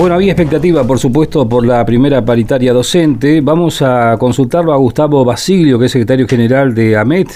[0.00, 3.42] Bueno, había expectativa, por supuesto, por la primera paritaria docente.
[3.42, 7.28] Vamos a consultarlo a Gustavo Basilio, que es secretario general de AMET,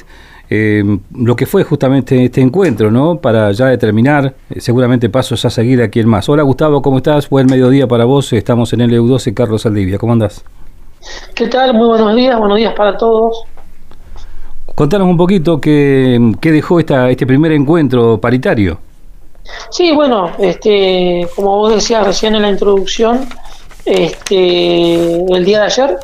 [0.48, 0.82] eh,
[1.14, 3.16] lo que fue justamente este encuentro, ¿no?
[3.16, 6.26] Para ya determinar eh, seguramente pasos a seguir aquí en más.
[6.30, 7.28] Hola Gustavo, ¿cómo estás?
[7.28, 8.32] Buen mediodía para vos.
[8.32, 9.98] Estamos en el EU12, Carlos Aldivia.
[9.98, 10.42] ¿Cómo andás?
[11.34, 11.74] ¿Qué tal?
[11.74, 13.44] Muy buenos días, buenos días para todos.
[14.74, 18.78] Contanos un poquito qué, qué dejó esta, este primer encuentro paritario.
[19.70, 23.28] Sí, bueno, este, como vos decías recién en la introducción,
[23.84, 25.98] este, el día de ayer,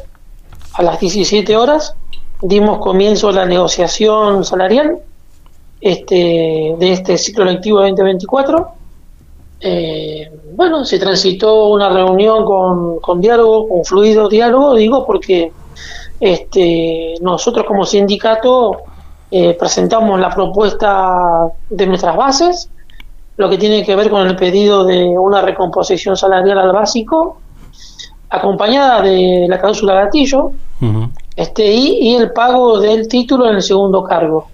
[0.75, 1.95] a las 17 horas,
[2.43, 4.99] dimos comienzo a la negociación salarial
[5.81, 8.69] este, de este ciclo lectivo 2024.
[9.63, 15.53] Eh, bueno, se transitó una reunión con, con diálogo, con fluido diálogo, digo, porque
[16.19, 18.83] este, nosotros como sindicato
[19.31, 22.71] eh, presentamos la propuesta de nuestras bases,
[23.41, 27.39] lo que tiene que ver con el pedido de una recomposición salarial al básico,
[28.29, 30.53] acompañada de la cláusula gatillo,
[31.35, 34.49] este, y, el pago del título en el segundo cargo.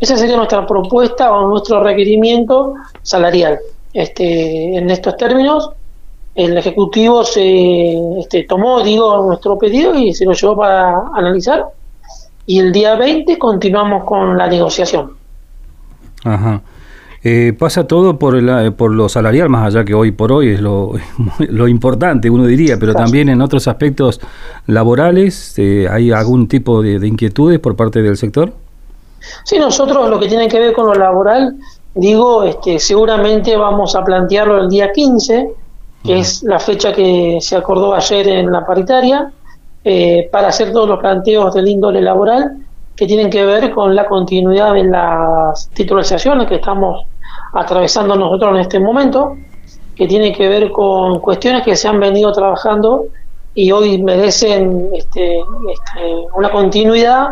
[0.00, 3.60] Esa sería nuestra propuesta o nuestro requerimiento salarial.
[3.92, 5.70] Este, en estos términos,
[6.34, 11.66] el Ejecutivo se este, tomó, digo, nuestro pedido y se lo llevó para analizar.
[12.46, 15.12] Y el día 20 continuamos con la negociación.
[16.24, 16.60] Ajá.
[17.24, 20.60] Eh, pasa todo por, el, por lo salarial, más allá que hoy por hoy es
[20.60, 20.92] lo,
[21.48, 24.20] lo importante, uno diría, pero también en otros aspectos
[24.66, 28.52] laborales, eh, ¿hay algún tipo de, inquietudes por parte del sector?
[29.44, 31.56] Sí, nosotros lo que tiene que ver con lo laboral,
[31.94, 35.50] digo, este, seguramente vamos a plantearlo el día 15,
[36.04, 39.32] que es la fecha que se acordó ayer en la paritaria,
[39.84, 42.58] eh, para hacer todos los planteos del índole laboral
[42.98, 47.06] que tienen que ver con la continuidad de las titularizaciones que estamos
[47.52, 49.36] atravesando nosotros en este momento,
[49.94, 53.04] que tiene que ver con cuestiones que se han venido trabajando
[53.54, 57.28] y hoy merecen este, este, una continuidad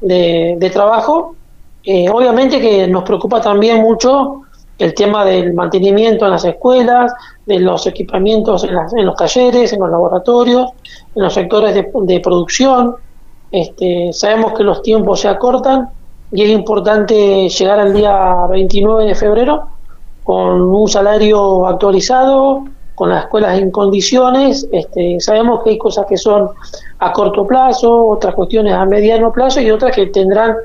[0.00, 1.36] de, trabajo.
[1.84, 4.40] Eh, obviamente que nos preocupa también mucho
[4.78, 7.12] el tema del mantenimiento en las escuelas,
[7.44, 10.70] de los equipamientos en, en los talleres, en los laboratorios,
[11.14, 12.96] en los sectores de producción,
[13.52, 15.90] este, sabemos que los tiempos se acortan
[16.32, 19.68] y es importante llegar al día 29 de febrero
[20.24, 22.64] con un salario actualizado,
[22.94, 24.66] con las escuelas en condiciones.
[24.72, 26.48] Este, sabemos que hay cosas que son
[26.98, 30.56] a corto plazo, otras cuestiones a mediano plazo y otras que tendrán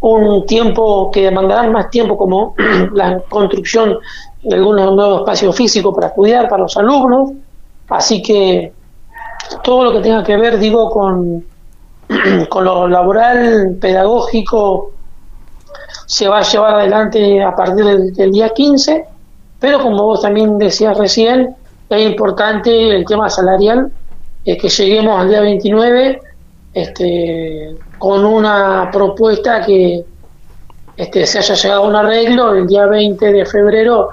[0.00, 2.54] un tiempo que demandarán más tiempo, como
[2.94, 3.98] la construcción
[4.42, 7.30] de algunos nuevos espacios físicos para estudiar para los alumnos.
[7.88, 8.72] Así que
[9.62, 11.44] todo lo que tenga que ver, digo, con
[12.48, 14.92] con lo laboral, pedagógico,
[16.06, 19.04] se va a llevar adelante a partir del, día 15,
[19.60, 21.54] pero como vos también decías recién,
[21.88, 23.92] es importante el tema salarial,
[24.44, 26.20] es que lleguemos al día 29
[26.72, 30.04] este, con una propuesta que
[30.96, 34.10] este, se haya llegado a un arreglo, el día 20 de febrero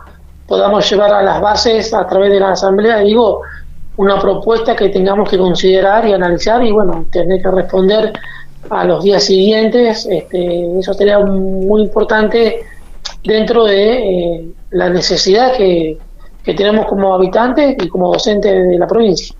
[0.48, 3.42] podamos llevar a las bases a través de la asamblea, digo,
[3.98, 8.14] una propuesta que tengamos que considerar y analizar y bueno, tener que responder
[8.70, 12.64] a los días siguientes, este, eso sería muy importante
[13.24, 15.98] dentro de eh, la necesidad que,
[16.44, 19.36] tenemos como habitantes y como docentes de la provincia.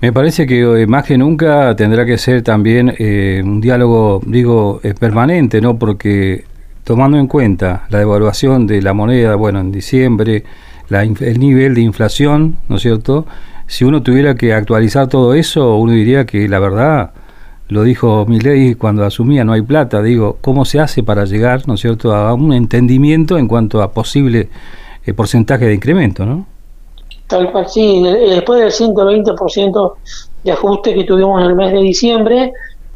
[0.00, 4.80] Me parece que eh, más que nunca tendrá que ser también eh, un diálogo, digo,
[5.00, 5.76] permanente, ¿no?
[5.76, 6.44] Porque
[6.84, 10.44] tomando en cuenta la devaluación de la moneda, bueno, en diciembre,
[10.88, 13.26] la, el nivel de inflación, ¿no es cierto?
[13.68, 17.10] Si uno tuviera que actualizar todo eso, uno diría que la verdad,
[17.68, 21.74] lo dijo Milei cuando asumía, no hay plata, digo, ¿cómo se hace para llegar, ¿no
[21.74, 24.48] es cierto?, a un entendimiento en cuanto a posible
[25.04, 26.46] eh, porcentaje de incremento, ¿no?
[27.26, 29.94] Tal cual, sí, después del 120%
[30.44, 32.52] de ajuste que tuvimos en el mes de diciembre,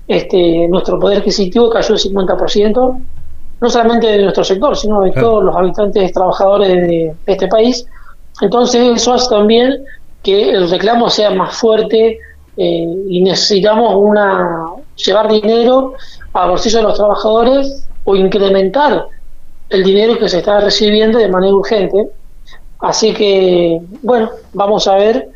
[0.09, 3.01] este, nuestro poder adquisitivo cayó el 50%,
[3.61, 7.87] no solamente de nuestro sector, sino de todos los habitantes trabajadores de este país.
[8.41, 9.85] Entonces eso hace también
[10.23, 12.19] que el reclamo sea más fuerte
[12.57, 14.67] eh, y necesitamos una
[14.97, 15.95] llevar dinero
[16.33, 19.07] a bolsillo de los trabajadores o incrementar
[19.71, 22.09] el dinero que se está recibiendo de manera urgente.
[22.81, 25.29] Así que, bueno, vamos a ver,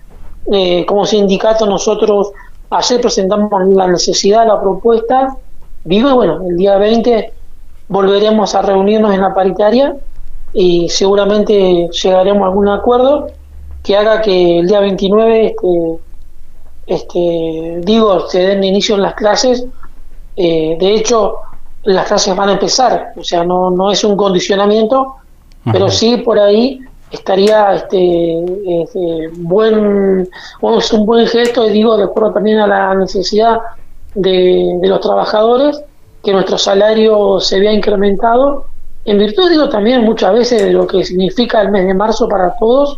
[0.53, 2.33] eh, como sindicato nosotros
[2.71, 5.37] Ayer presentamos la necesidad, la propuesta.
[5.85, 7.33] Digo, bueno, el día 20
[7.89, 9.97] volveremos a reunirnos en la paritaria
[10.53, 13.29] y seguramente llegaremos a algún acuerdo
[13.87, 15.99] que haga que el día 29, este,
[16.89, 19.65] este, digo, se den inicio en las clases.
[20.37, 21.37] Eh, de hecho,
[21.85, 25.15] las clases van a empezar, o sea, no, no es un condicionamiento,
[25.71, 26.81] pero sí por ahí
[27.11, 28.45] estaría este,
[28.83, 30.29] este buen
[30.79, 33.61] es un buen gesto y digo de acuerdo también a la necesidad
[34.15, 35.81] de, los trabajadores
[36.23, 38.67] que nuestro salario se vea incrementado
[39.05, 42.57] en virtud digo también muchas veces de lo que significa el mes de marzo para
[42.59, 42.97] todos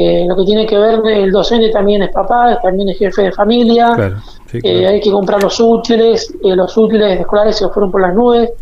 [0.00, 3.32] eh, lo que tiene que ver el docente también es papá también es jefe de
[3.32, 4.14] familia.
[4.52, 8.52] Eh, hay que comprar los útiles eh, los útiles escolares se fueron por las nubes.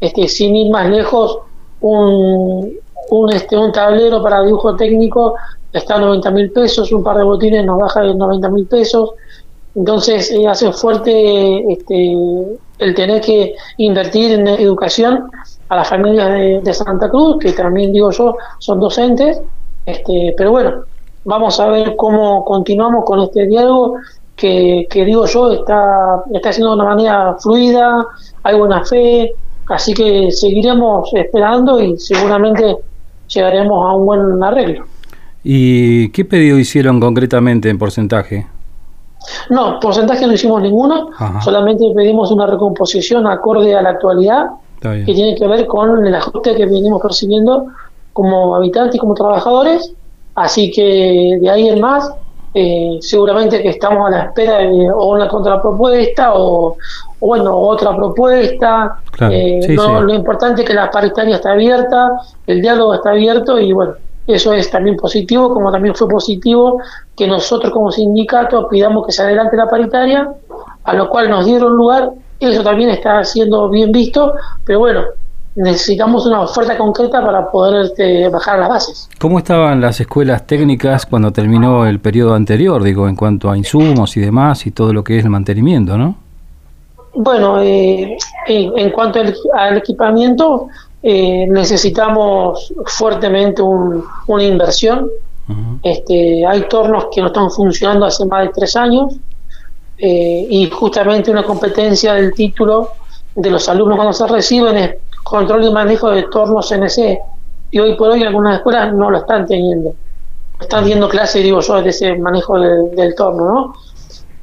[0.00, 1.38] Este sin ir más lejos
[1.80, 2.72] un,
[3.10, 5.36] un, este, un tablero para dibujo técnico
[5.72, 9.10] está a 90 mil pesos, un par de botines nos baja de 90 mil pesos,
[9.76, 12.16] entonces eh, hace fuerte este,
[12.78, 15.30] el tener que invertir en educación
[15.68, 19.40] a las familias de, Santa Cruz, que también digo yo, son docentes,
[19.86, 20.84] este, pero bueno,
[21.24, 23.96] vamos a ver cómo continuamos con este diálogo
[24.36, 28.04] que, que digo yo está, está haciendo de una manera fluida,
[28.42, 29.32] hay buena fe,
[29.68, 32.76] así que seguiremos esperando y seguramente
[33.28, 34.84] llegaremos a un buen arreglo.
[35.42, 38.46] ¿Y qué pedido hicieron concretamente en porcentaje?
[39.50, 41.10] No, porcentaje no hicimos ninguno,
[41.42, 44.46] solamente pedimos una recomposición acorde a la actualidad
[44.80, 47.66] que tiene que ver con el ajuste que venimos percibiendo
[48.12, 49.92] como habitantes y como trabajadores,
[50.34, 52.12] así que de ahí en más
[52.52, 56.76] eh, seguramente que estamos a la espera de o una contrapropuesta o,
[57.20, 58.98] bueno, otra propuesta.
[59.20, 62.08] Eh, lo importante es que la paritaria está abierta,
[62.46, 63.94] el diálogo está abierto y bueno,
[64.26, 66.80] eso es también positivo, como también fue positivo
[67.16, 70.32] que nosotros como sindicato pidamos que se adelante la paritaria,
[70.84, 72.10] a lo cual nos dieron lugar,
[72.40, 74.32] eso también está siendo bien visto,
[74.64, 75.02] pero bueno,
[75.56, 79.08] necesitamos una oferta concreta para poder este, bajar las bases.
[79.18, 84.16] ¿Cómo estaban las escuelas técnicas cuando terminó el periodo anterior, digo, en cuanto a insumos
[84.16, 86.16] y demás y todo lo que es el mantenimiento, no?
[87.14, 88.16] Bueno, eh,
[88.46, 89.20] en, cuanto
[89.54, 90.68] al, equipamiento,
[91.02, 95.08] eh, necesitamos fuertemente una inversión.
[95.82, 99.16] este, hay tornos que no están funcionando hace más de tres años
[99.98, 102.90] eh, y justamente una competencia del título
[103.34, 107.18] de los alumnos cuando se reciben es control y manejo de tornos CNC.
[107.70, 109.94] Y hoy por hoy algunas escuelas no lo están teniendo.
[110.60, 113.74] Están viendo clases, digo yo, de ese manejo del torno, ¿no?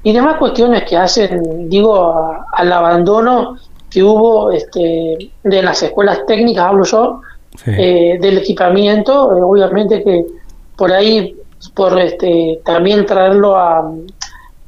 [0.04, 3.58] Y demás cuestiones que hacen, digo, al abandono
[3.90, 7.22] que hubo este, de las escuelas técnicas, hablo yo,
[7.66, 10.26] eh, del equipamiento, eh, obviamente que
[10.76, 11.36] por ahí,
[11.74, 13.92] por este, también traerlo a,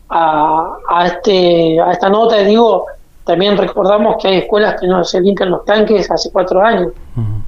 [0.10, 2.86] a, a, este, a esta nota, digo,
[3.30, 6.94] también recordamos que hay escuelas que no se limpian los tanques hace cuatro años,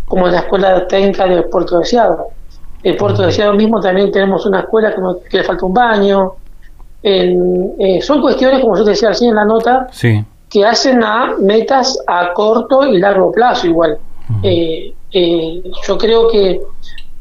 [0.06, 2.28] como la escuela técnica de Puerto Deseado.
[2.84, 6.34] En Puerto Deseado mismo también tenemos una escuela que, le falta un baño.
[7.02, 9.88] Eh, son cuestiones, como yo te decía recién en la nota,
[10.48, 13.98] que hacen a metas a corto y largo plazo igual.
[14.44, 16.62] Eh, eh, yo creo que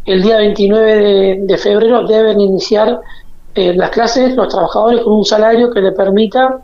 [0.04, 3.00] el día 29 de, de febrero deben iniciar
[3.54, 6.60] las clases los trabajadores con un salario que le permita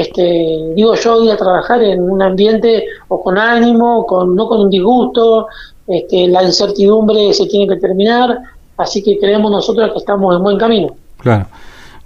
[0.00, 4.60] este, digo yo, ir a trabajar en un ambiente o con ánimo, con, no con
[4.60, 5.46] un disgusto,
[5.86, 8.38] este, la incertidumbre se tiene que terminar,
[8.76, 10.94] así que creemos nosotros que estamos en buen camino.
[11.18, 11.46] Claro.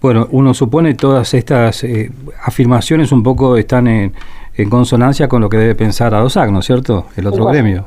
[0.00, 2.10] Bueno, uno supone todas estas eh,
[2.44, 4.14] afirmaciones un poco están en,
[4.68, 7.06] consonancia con lo que debe pensar ADOSAC, ¿no es cierto?
[7.16, 7.86] El otro gremio.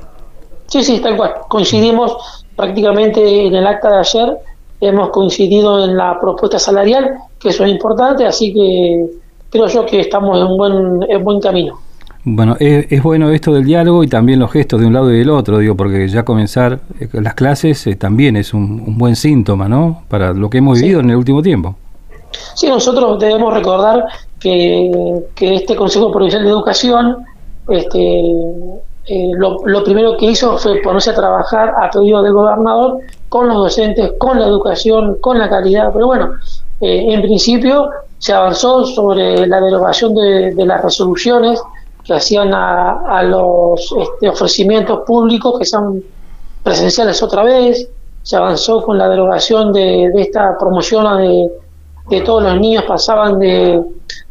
[0.66, 1.34] Sí, sí, tal cual.
[1.48, 4.38] Coincidimos prácticamente en el acta de ayer,
[4.82, 9.06] hemos coincidido en la propuesta salarial, que eso es importante, así que
[9.50, 11.80] creo yo que estamos en buen, en buen camino.
[12.24, 15.30] Bueno, es, bueno esto del diálogo y también los gestos de un lado y del
[15.30, 20.04] otro, digo, porque ya comenzar eh, las clases eh, también es un, buen síntoma, ¿no?
[20.10, 21.76] Para lo que hemos vivido en el último tiempo.
[22.54, 24.06] Sí, nosotros debemos recordar
[24.40, 27.18] que, que este Consejo Provincial de Educación,
[27.70, 28.20] este,
[29.10, 33.00] eh, lo, lo, primero que hizo fue ponerse a trabajar a pedido del gobernador
[33.30, 36.32] con los docentes, con la educación, con la calidad, pero bueno,
[36.82, 37.90] eh, en principio
[38.20, 41.62] se avanzó sobre la derogación de, las resoluciones
[42.04, 46.04] que hacían a, los este, ofrecimientos públicos que son
[46.64, 47.90] presenciales otra vez,
[48.24, 51.52] se avanzó con la derogación de, esta promoción de,
[52.10, 53.82] de, todos los niños pasaban de,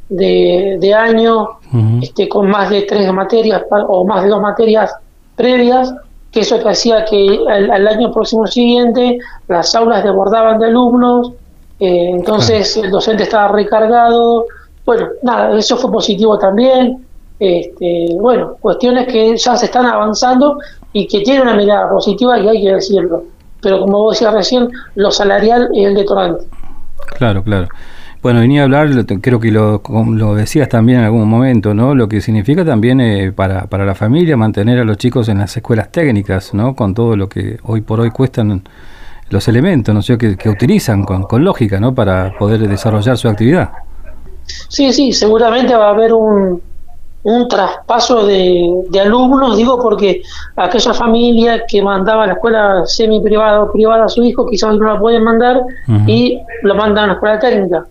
[0.09, 1.59] de, año
[2.03, 4.95] este, con más de tres materias o más de dos materias
[5.37, 5.95] previas,
[6.31, 11.33] que eso que hacía que al año próximo siguiente las aulas desbordaban de alumnos,
[11.79, 14.47] eh, entonces el docente estaba recargado,
[14.85, 17.05] bueno, nada, eso fue positivo también.
[17.39, 20.59] Este, bueno, cuestiones que ya se están avanzando
[20.93, 23.25] y que tienen una mirada positiva y hay que decirlo.
[23.61, 26.45] Pero como vos decías recién, lo salarial es el detonante.
[27.19, 27.69] Claro, claro.
[28.23, 28.89] Bueno, venía a hablar,
[29.21, 29.83] creo que lo,
[30.15, 31.95] lo decías también en algún momento, ¿no?
[31.95, 35.57] Lo que significa también eh, para, para la familia mantener a los chicos en las
[35.57, 36.75] escuelas técnicas, ¿no?
[36.75, 38.63] Con todo lo que hoy por hoy cuestan
[39.31, 41.95] los elementos, ¿no sé, que, que utilizan con, con lógica, ¿no?
[41.95, 43.71] Para poder desarrollar su actividad.
[44.69, 46.61] Sí, sí, seguramente va a haber un,
[47.25, 50.23] un traspaso de, de, alumnos, digo porque
[50.55, 54.77] aquella familia que mandaba a la escuela semi privada o privada a su hijo quizás
[54.77, 56.05] no la pueden mandar uh -huh.
[56.09, 57.85] y lo mandan a la escuela técnica.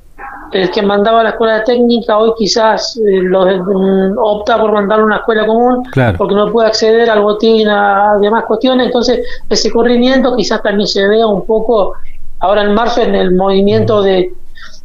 [0.56, 5.08] El que mandaba la escuela técnica hoy quizás eh, lo, mm, opta por mandarlo a
[5.08, 6.18] una escuela común claro.
[6.18, 9.20] porque no puede acceder al botín, a demás cuestiones, entonces
[9.50, 11.96] ese corrimiento quizás también se vea un poco
[12.40, 14.32] ahora en marzo en el movimiento de,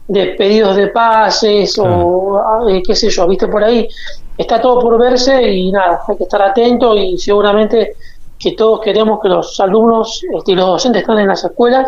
[0.09, 1.99] de pedidos de pases claro.
[2.01, 3.89] o eh, qué sé yo, viste por ahí,
[4.37, 7.95] está todo por verse y nada, hay que estar atento y seguramente
[8.41, 11.87] que todos queremos que los alumnos este, y los docentes estén en las escuelas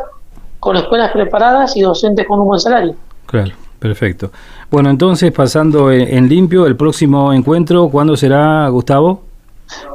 [0.60, 2.94] con escuelas preparadas y docentes con un buen salario.
[3.26, 3.50] Claro,
[3.82, 4.30] perfecto.
[4.70, 9.22] Bueno, entonces pasando en limpio, el próximo encuentro, ¿cuándo será, Gustavo?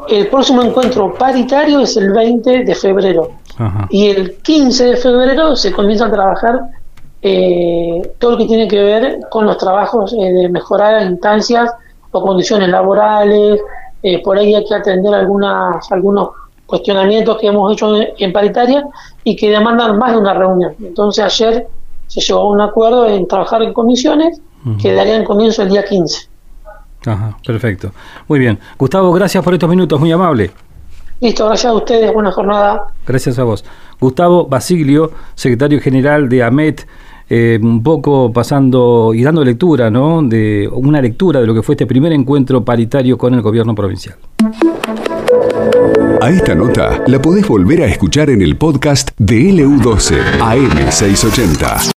[0.10, 3.32] El próximo encuentro paritario es el 20 de febrero.
[3.58, 3.88] Ajá.
[3.89, 6.62] Y el 15 de febrero se comienza a trabajar
[7.22, 11.72] eh, todo lo que tiene que ver con los trabajos eh, de mejorar instancias
[12.12, 13.60] o condiciones laborales,
[14.03, 16.29] eh, por ahí hay que atender algunas, algunos
[16.65, 18.86] cuestionamientos que hemos hecho en, en, paritaria
[19.24, 20.75] y que demandan más de una reunión.
[20.79, 21.67] Entonces ayer
[22.07, 24.81] se llegó a un acuerdo en trabajar en comisiones uh -huh.
[24.81, 26.27] que darían comienzo el día 15.
[27.05, 27.91] Ajá, perfecto.
[28.27, 28.59] Muy bien.
[28.77, 30.51] Gustavo, gracias por estos minutos, muy amable.
[31.19, 32.87] Listo, gracias a ustedes, buena jornada.
[33.05, 33.65] Gracias a vos.
[33.99, 36.85] Gustavo Basiglio, secretario general de AMET,
[37.29, 40.21] eh, un poco pasando y dando lectura, ¿no?
[40.21, 44.15] De una lectura de lo que fue este primer encuentro paritario con el gobierno provincial.
[46.21, 51.96] A esta nota la podés volver a escuchar en el podcast de LU12 AM680.